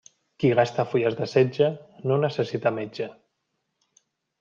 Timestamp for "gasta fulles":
0.59-1.19